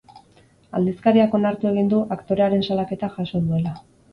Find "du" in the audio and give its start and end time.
1.93-2.01